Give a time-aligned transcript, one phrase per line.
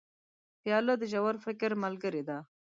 [0.61, 2.37] پیاله د ژور فکر ملګرې ده.